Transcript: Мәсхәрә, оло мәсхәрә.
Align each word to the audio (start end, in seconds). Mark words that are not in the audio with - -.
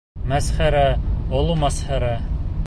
Мәсхәрә, 0.29 0.81
оло 1.41 1.59
мәсхәрә. 1.65 2.13